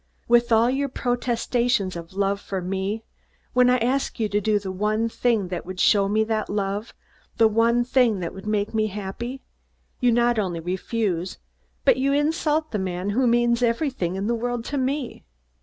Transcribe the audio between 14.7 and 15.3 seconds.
me.